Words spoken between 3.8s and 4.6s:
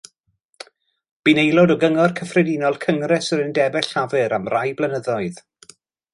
Llafur am